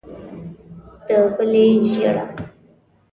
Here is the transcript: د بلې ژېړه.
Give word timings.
د 1.05 1.09
بلې 1.35 1.65
ژېړه. 1.89 2.25